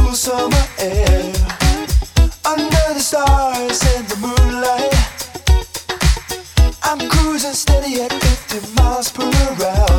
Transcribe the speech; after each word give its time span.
cool 0.00 0.14
summer 0.14 0.66
air 0.78 1.32
under 2.44 2.86
the 2.94 3.00
stars 3.00 3.80
and 3.94 4.06
the 4.08 4.16
moonlight. 4.26 4.94
I'm 6.82 7.08
cruising 7.10 7.52
steady 7.52 8.02
at 8.02 8.12
50 8.12 8.74
miles 8.74 9.10
per 9.10 9.24
hour. 9.24 9.89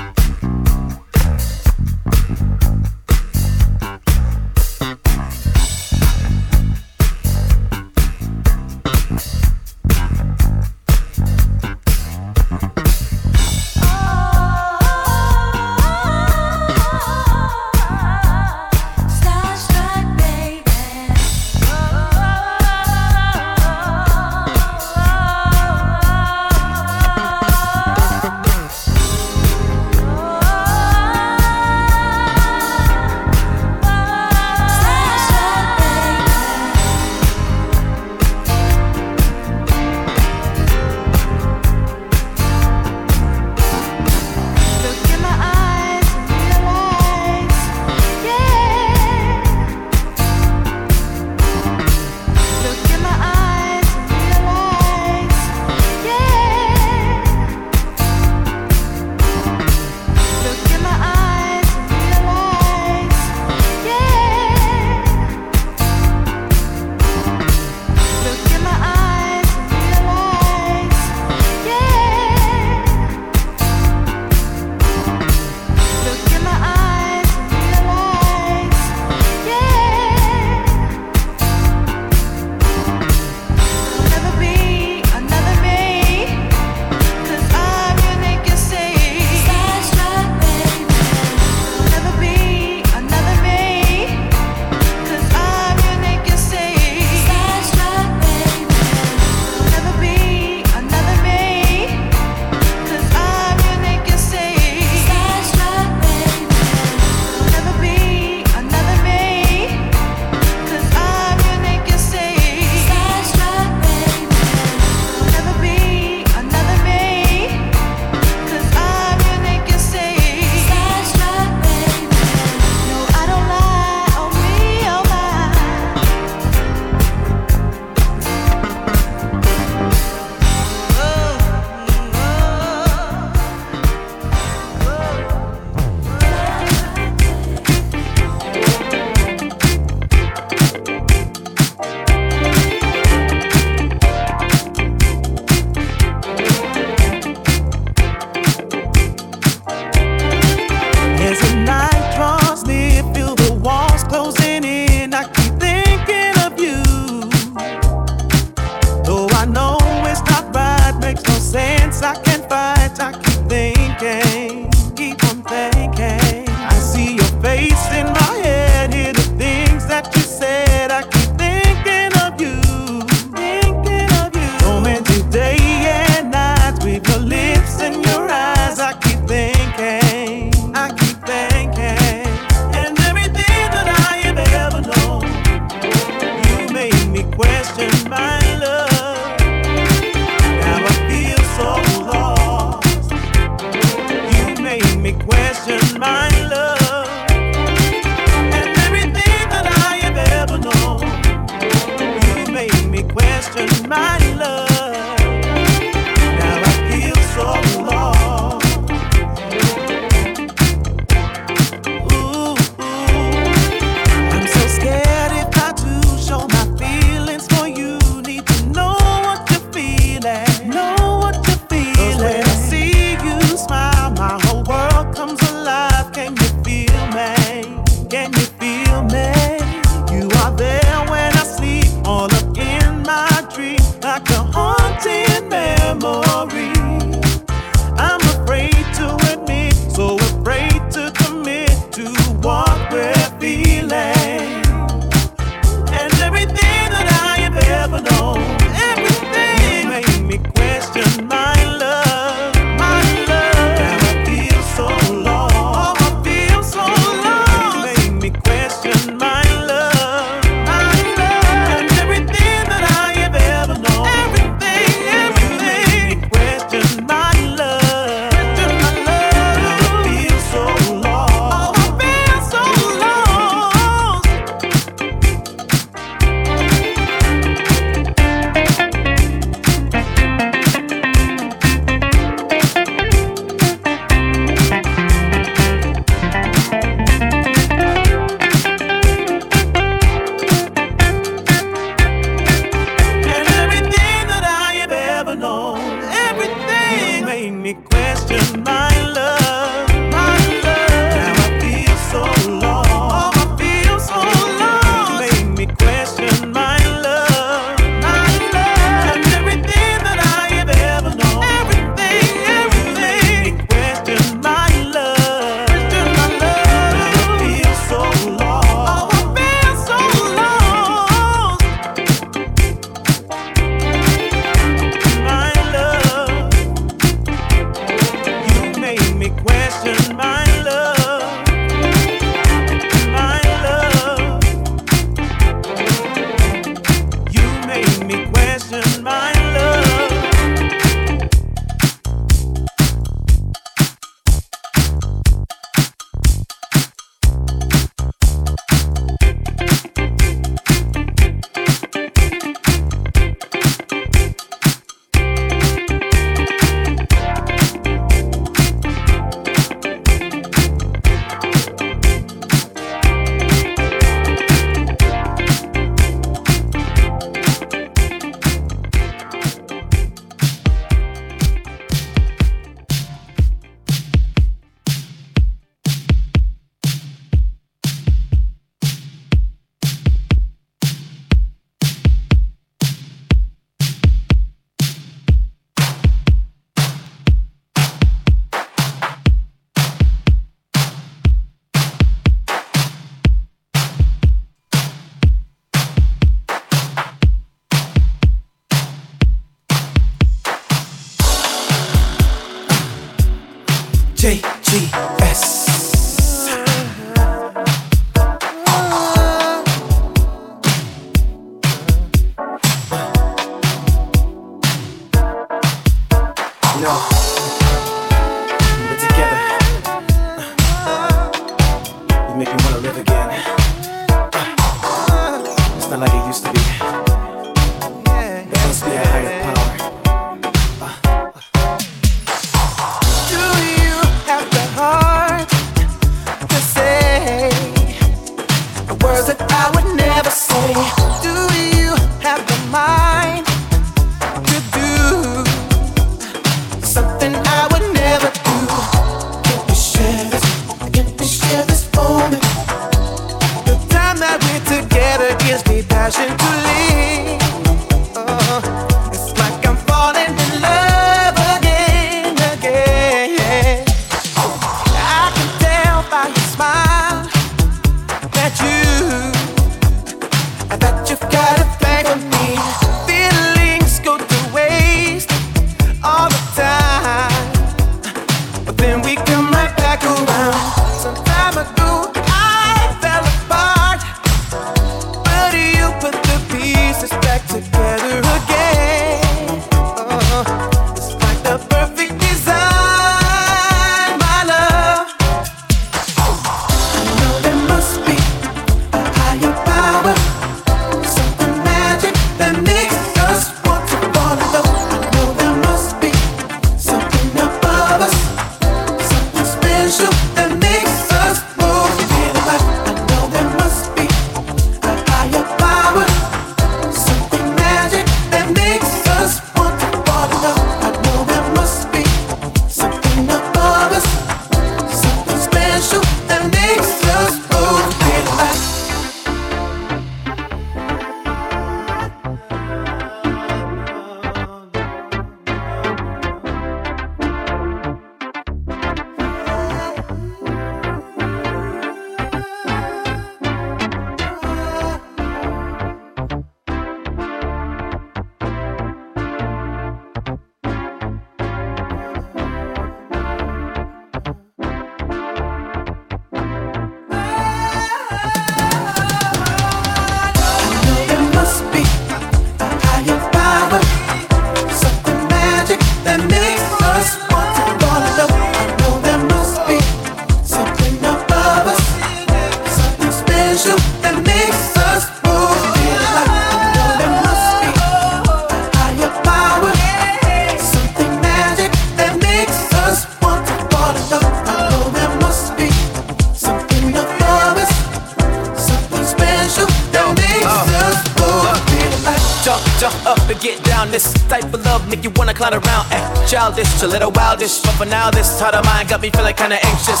Jump 592.80 592.96
up 593.04 593.18
and 593.28 593.38
get 593.42 593.62
down. 593.62 593.90
This 593.90 594.10
type 594.26 594.54
of 594.54 594.64
love 594.64 594.88
make 594.88 595.04
you 595.04 595.10
wanna 595.10 595.34
clown 595.34 595.52
around. 595.52 595.84
Eh, 595.92 596.26
childish, 596.26 596.80
a 596.80 596.86
little 596.86 597.12
wildish, 597.12 597.62
but 597.62 597.74
for 597.74 597.84
now 597.84 598.10
this 598.10 598.40
heart 598.40 598.54
of 598.54 598.64
mine 598.64 598.86
got 598.86 599.02
me 599.02 599.10
feeling 599.10 599.34
kinda 599.34 599.58
anxious. 599.66 600.00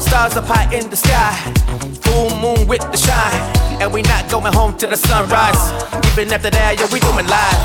Stars 0.00 0.34
up 0.34 0.46
high 0.46 0.72
in 0.72 0.88
the 0.88 0.96
sky, 0.96 1.36
full 2.00 2.34
moon 2.40 2.66
with 2.66 2.80
the 2.90 2.96
shine, 2.96 3.42
and 3.78 3.92
we 3.92 4.00
not 4.00 4.26
going 4.30 4.54
home 4.54 4.74
till 4.78 4.88
the 4.88 4.96
sunrise. 4.96 5.62
Even 6.12 6.32
after 6.32 6.48
that, 6.48 6.80
yeah, 6.80 6.88
we 6.90 6.98
doing 6.98 7.26
live. 7.26 7.60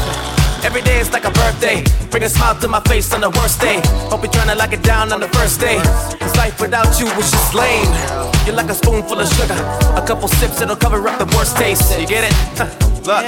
Every 0.65 0.81
day 0.81 0.99
is 0.99 1.09
like 1.13 1.23
a 1.23 1.31
birthday. 1.31 1.81
Bring 2.11 2.23
a 2.23 2.29
smile 2.29 2.59
to 2.59 2.67
my 2.67 2.81
face 2.81 3.13
on 3.13 3.21
the 3.21 3.29
worst 3.29 3.61
day. 3.61 3.79
Hope 4.11 4.23
you're 4.23 4.31
trying 4.33 4.49
to 4.49 4.55
lock 4.55 4.73
it 4.73 4.83
down 4.83 5.13
on 5.13 5.21
the 5.21 5.29
first 5.29 5.61
day. 5.61 5.79
Cause 6.19 6.35
life 6.35 6.59
without 6.59 6.99
you 6.99 7.05
was 7.15 7.31
just 7.31 7.53
lame 7.53 8.38
you 8.49 8.55
like 8.55 8.69
a 8.69 8.73
spoonful 8.73 9.19
of 9.19 9.27
sugar. 9.33 9.53
A 9.95 10.03
couple 10.05 10.27
sips, 10.27 10.61
it'll 10.61 10.75
cover 10.75 11.07
up 11.07 11.19
the 11.19 11.25
worst 11.37 11.55
taste. 11.55 11.99
You 11.99 12.07
get 12.07 12.23
it? 12.23 12.33
Huh, 12.57 12.65
look. 13.05 13.25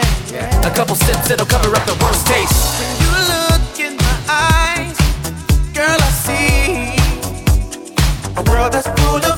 A 0.66 0.72
couple 0.76 0.96
sips, 0.96 1.30
it'll 1.30 1.46
cover 1.46 1.76
up 1.76 1.86
the 1.86 1.98
worst 2.04 2.26
taste. 2.26 2.58
When 2.80 2.94
you 3.04 3.12
look 3.34 3.80
in 3.88 3.98
my 3.98 4.18
eyes, 4.28 4.98
girl, 5.78 6.00
I 6.00 6.12
see 6.26 6.96
a 8.36 8.42
world 8.50 8.74
that's 8.74 8.88
full 9.00 9.24
of. 9.26 9.31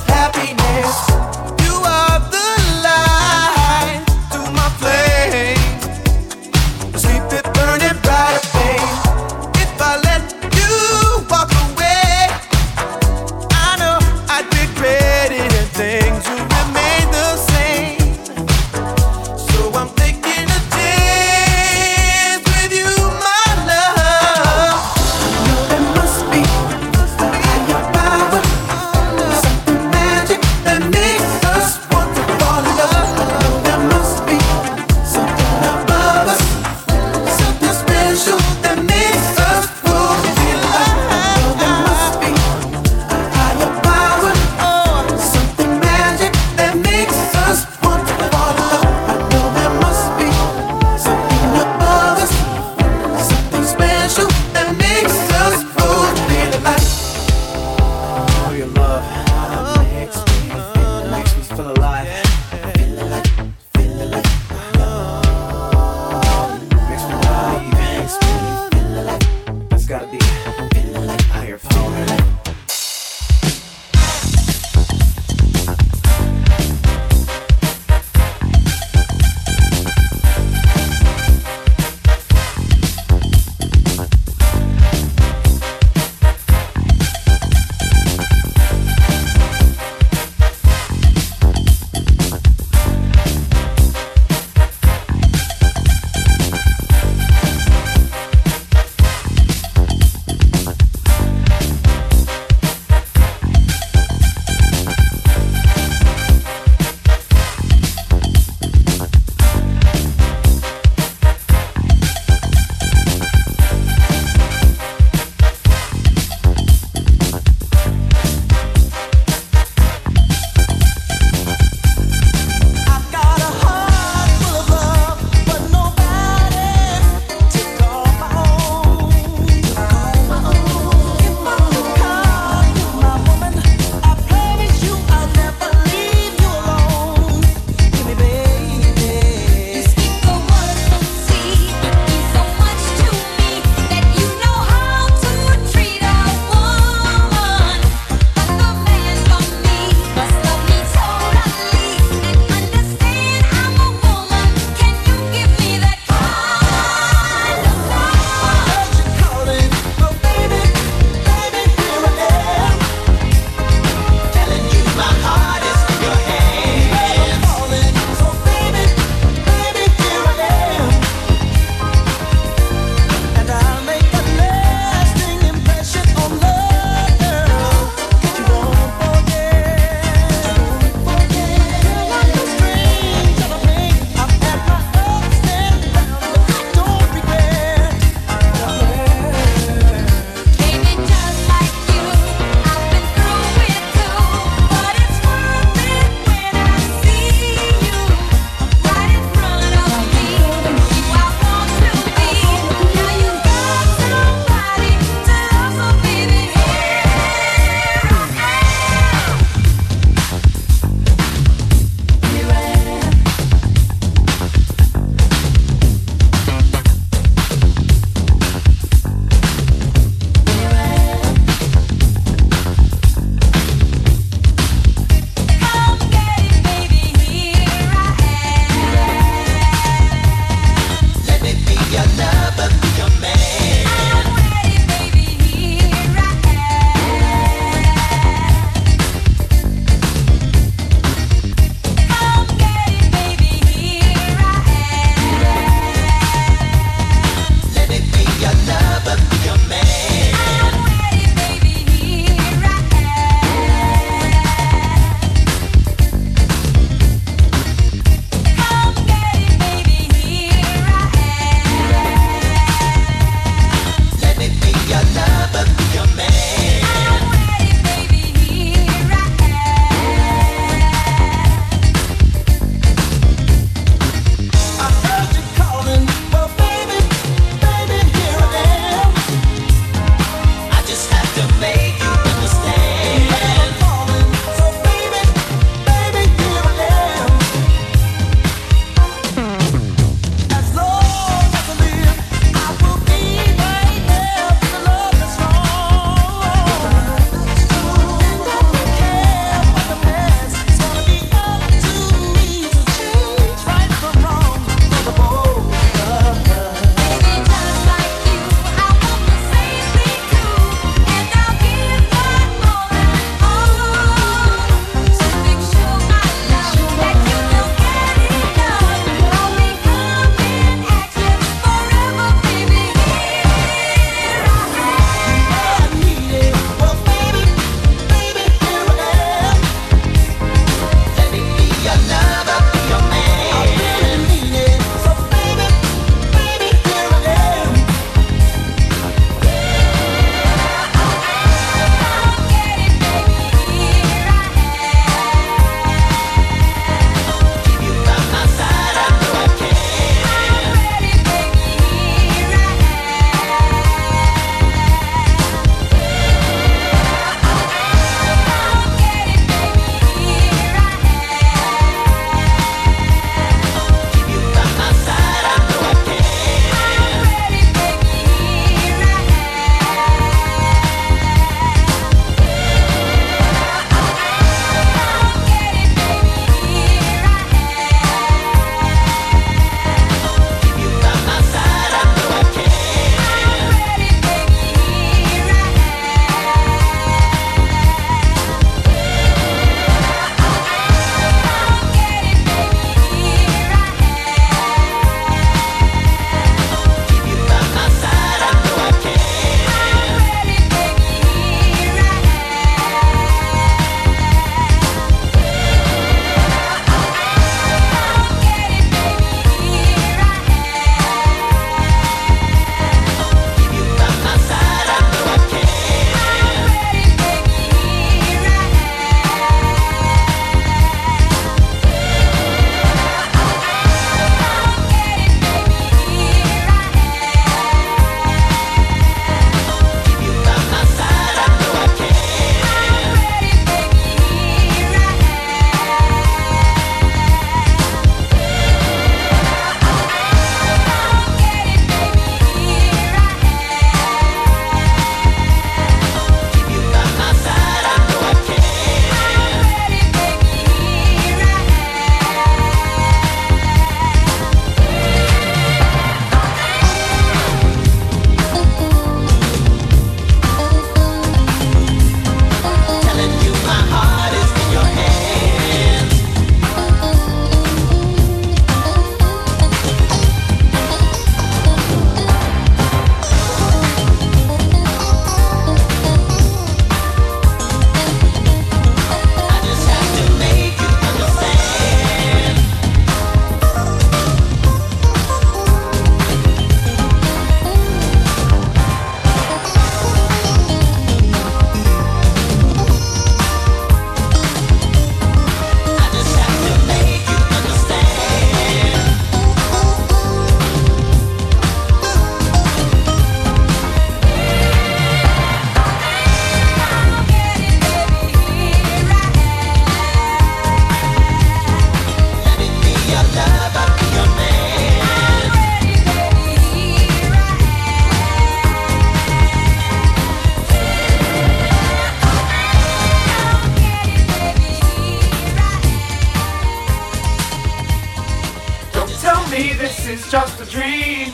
me 529.53 529.73
this 529.73 530.07
is 530.07 530.31
just 530.31 530.59
a 530.61 530.65
dream. 530.65 531.31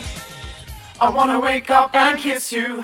I 0.99 1.09
wanna 1.09 1.39
wake 1.39 1.69
up 1.69 1.95
and 1.95 2.19
kiss 2.19 2.51
you. 2.51 2.83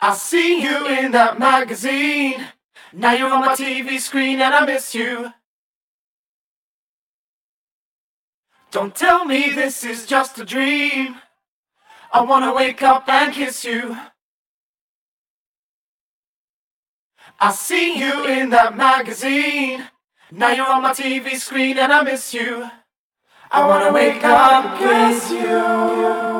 I 0.00 0.14
see 0.14 0.60
you 0.62 0.88
in 0.88 1.12
that 1.12 1.38
magazine. 1.38 2.44
Now 2.92 3.12
you're 3.12 3.32
on 3.32 3.42
my 3.42 3.54
TV 3.54 4.00
screen 4.00 4.40
and 4.40 4.52
I 4.52 4.66
miss 4.66 4.92
you. 4.92 5.32
Don't 8.72 8.94
tell 8.94 9.24
me 9.24 9.50
this 9.50 9.84
is 9.84 10.04
just 10.04 10.38
a 10.40 10.44
dream. 10.44 11.16
I 12.12 12.22
wanna 12.22 12.52
wake 12.52 12.82
up 12.82 13.08
and 13.08 13.32
kiss 13.32 13.64
you. 13.64 13.96
I 17.38 17.52
see 17.52 17.98
you 17.98 18.26
in 18.26 18.50
that 18.50 18.76
magazine. 18.76 19.84
Now 20.36 20.50
you're 20.50 20.66
on 20.66 20.82
my 20.82 20.90
TV 20.90 21.36
screen 21.36 21.78
and 21.78 21.92
I 21.92 22.02
miss 22.02 22.34
you. 22.34 22.68
I 23.52 23.68
wanna 23.68 23.92
wake 23.92 24.24
up, 24.24 24.64
and 24.64 24.78
kiss 24.80 25.30
you. 25.30 26.33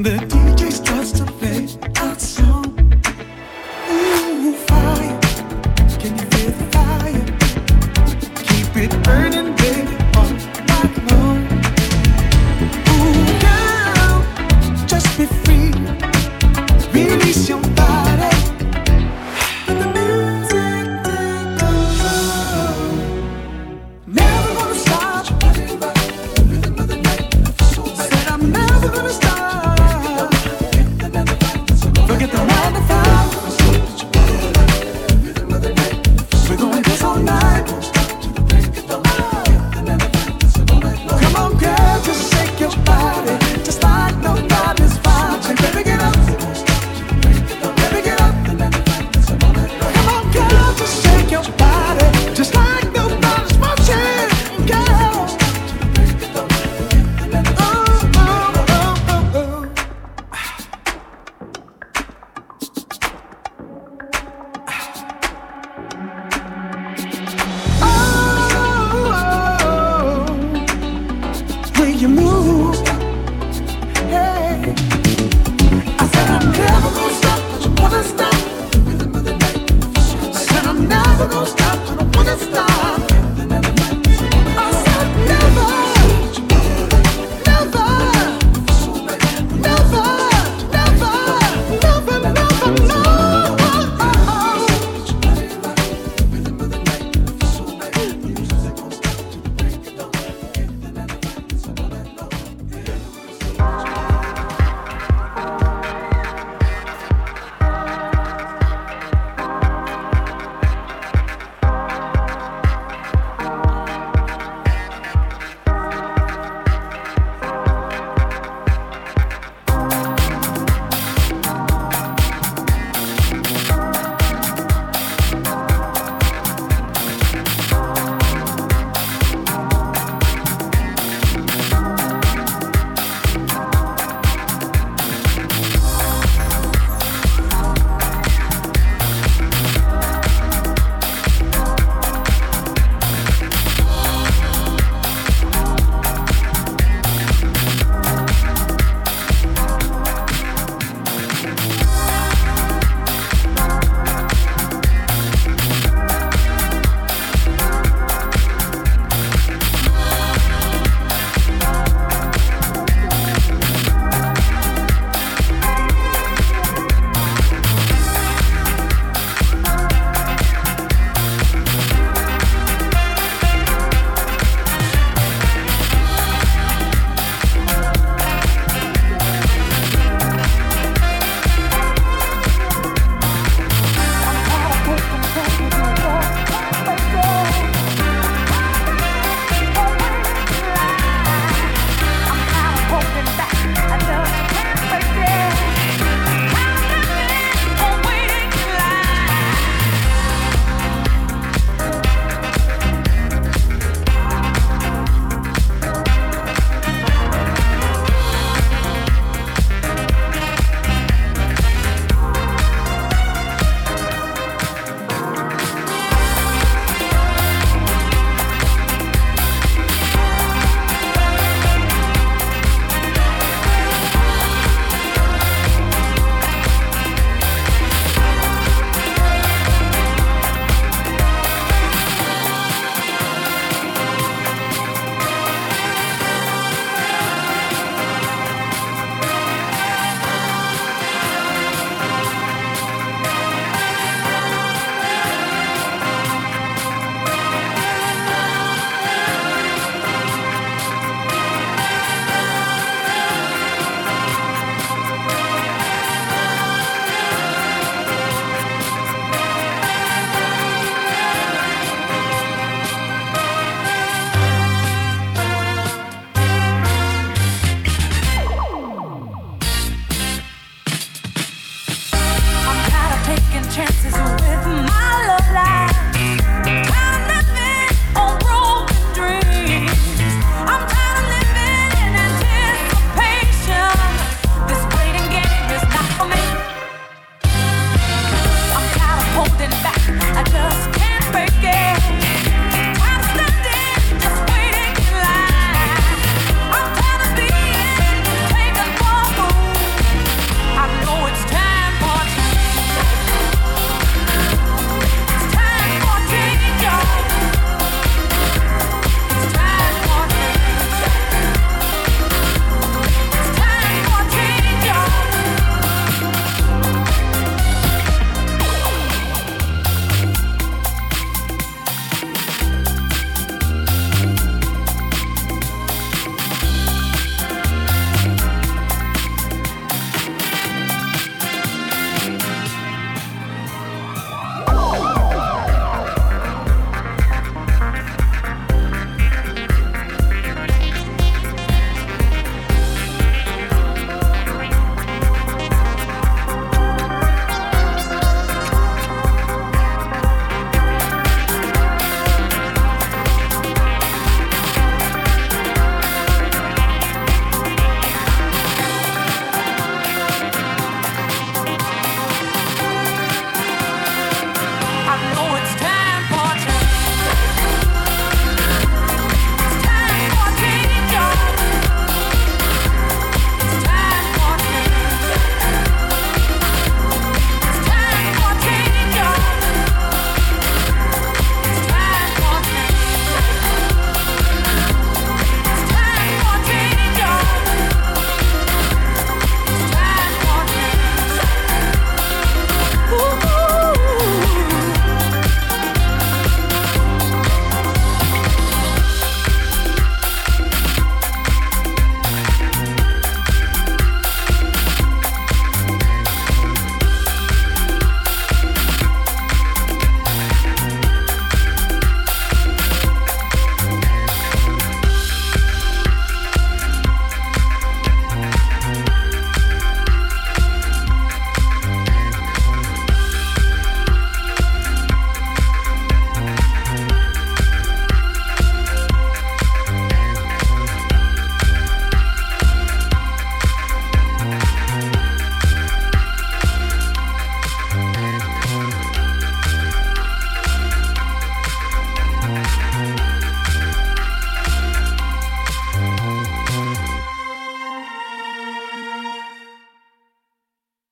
the 0.00 0.41